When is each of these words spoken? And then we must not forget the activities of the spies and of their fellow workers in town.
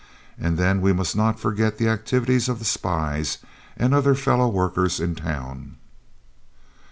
And 0.35 0.57
then 0.57 0.81
we 0.81 0.93
must 0.93 1.15
not 1.15 1.39
forget 1.39 1.77
the 1.77 1.87
activities 1.87 2.49
of 2.49 2.57
the 2.57 2.65
spies 2.65 3.37
and 3.77 3.93
of 3.93 4.03
their 4.03 4.15
fellow 4.15 4.47
workers 4.47 4.99
in 4.99 5.13
town. 5.13 5.75